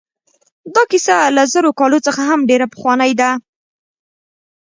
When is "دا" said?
0.73-0.83